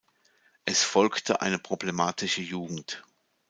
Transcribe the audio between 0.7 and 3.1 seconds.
folgte eine problematische Jugend.